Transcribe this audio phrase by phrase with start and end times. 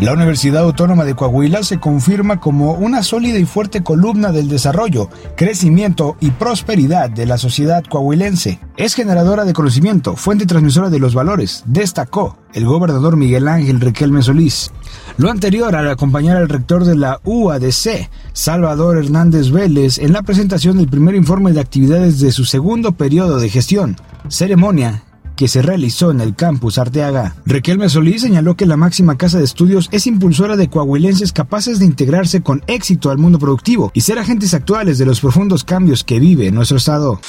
[0.00, 5.08] La Universidad Autónoma de Coahuila se confirma como una sólida y fuerte columna del desarrollo,
[5.36, 8.58] crecimiento y prosperidad de la sociedad coahuilense.
[8.76, 14.22] Es generadora de conocimiento, fuente transmisora de los valores, destacó el gobernador Miguel Ángel Riquelme
[14.22, 14.72] Solís.
[15.16, 20.76] Lo anterior al acompañar al rector de la UADC, Salvador Hernández Vélez, en la presentación
[20.76, 23.96] del primer informe de actividades de su segundo periodo de gestión,
[24.28, 25.04] ceremonia
[25.36, 27.34] que se realizó en el campus Arteaga.
[27.46, 31.84] Riquelme Solís señaló que la máxima casa de estudios es impulsora de coahuilenses capaces de
[31.84, 36.20] integrarse con éxito al mundo productivo y ser agentes actuales de los profundos cambios que
[36.20, 37.20] vive nuestro estado.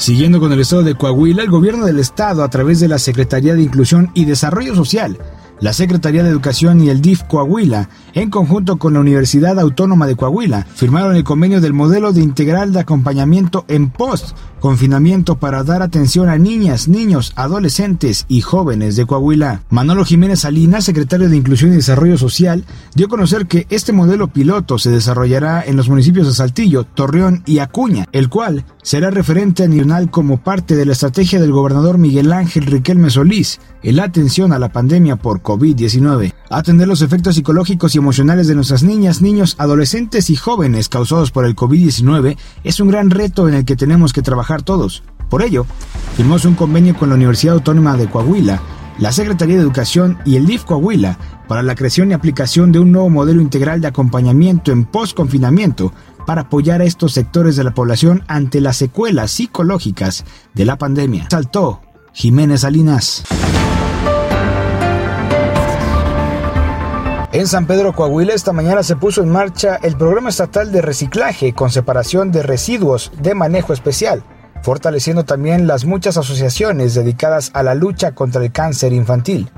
[0.00, 3.54] Siguiendo con el estado de Coahuila, el gobierno del estado, a través de la Secretaría
[3.54, 5.18] de Inclusión y Desarrollo Social,
[5.60, 10.16] la Secretaría de Educación y el DIF Coahuila, en conjunto con la Universidad Autónoma de
[10.16, 15.82] Coahuila, firmaron el convenio del modelo de integral de acompañamiento en post confinamiento para dar
[15.82, 19.62] atención a niñas, niños, adolescentes y jóvenes de Coahuila.
[19.70, 24.28] Manolo Jiménez Salinas, secretario de Inclusión y Desarrollo Social, dio a conocer que este modelo
[24.28, 29.64] piloto se desarrollará en los municipios de Saltillo, Torreón y Acuña, el cual será referente
[29.64, 34.04] a nacional como parte de la estrategia del gobernador Miguel Ángel Riquelme Solís en la
[34.04, 36.34] atención a la pandemia por COVID-19.
[36.50, 41.46] Atender los efectos psicológicos y emocionales de nuestras niñas, niños, adolescentes y jóvenes causados por
[41.46, 45.02] el COVID-19 es un gran reto en el que tenemos que trabajar todos.
[45.28, 45.64] Por ello,
[46.16, 48.60] firmó un convenio con la Universidad Autónoma de Coahuila,
[48.98, 52.92] la Secretaría de Educación y el DIF Coahuila para la creación y aplicación de un
[52.92, 55.92] nuevo modelo integral de acompañamiento en post-confinamiento
[56.26, 61.28] para apoyar a estos sectores de la población ante las secuelas psicológicas de la pandemia.
[61.30, 61.80] Saltó
[62.12, 63.24] Jiménez Salinas.
[67.32, 71.52] En San Pedro Coahuila esta mañana se puso en marcha el programa estatal de reciclaje
[71.52, 74.24] con separación de residuos de manejo especial,
[74.62, 79.50] fortaleciendo también las muchas asociaciones dedicadas a la lucha contra el cáncer infantil.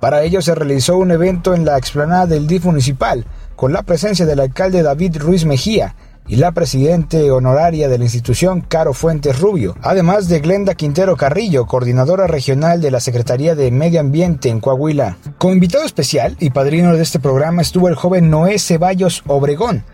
[0.00, 3.26] Para ello se realizó un evento en la explanada del DIF municipal,
[3.56, 5.94] con la presencia del alcalde David Ruiz Mejía,
[6.30, 11.66] y la presidente honoraria de la institución, Caro Fuentes Rubio, además de Glenda Quintero Carrillo,
[11.66, 15.16] coordinadora regional de la Secretaría de Medio Ambiente en Coahuila.
[15.38, 19.84] Como invitado especial y padrino de este programa estuvo el joven Noé Ceballos Obregón,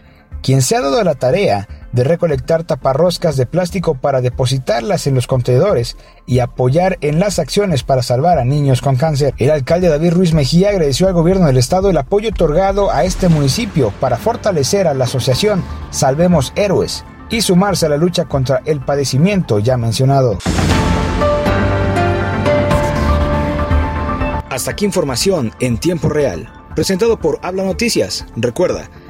[0.42, 5.26] quien se ha dado la tarea de recolectar taparroscas de plástico para depositarlas en los
[5.26, 5.96] contenedores
[6.26, 9.32] y apoyar en las acciones para salvar a niños con cáncer.
[9.38, 13.30] El alcalde David Ruiz Mejía agradeció al gobierno del estado el apoyo otorgado a este
[13.30, 18.80] municipio para fortalecer a la asociación Salvemos Héroes y sumarse a la lucha contra el
[18.80, 20.36] padecimiento ya mencionado.
[24.50, 28.26] Hasta aquí información en tiempo real, presentado por Habla Noticias.
[28.36, 28.90] Recuerda,